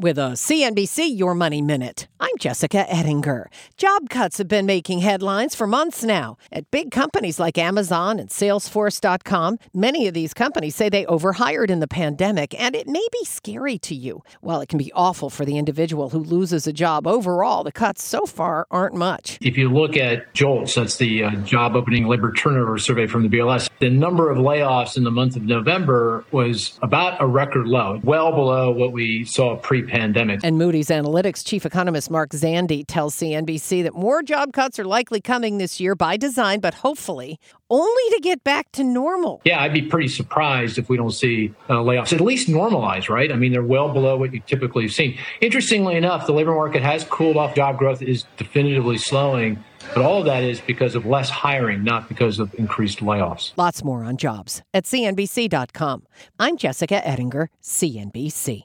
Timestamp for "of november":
25.36-26.24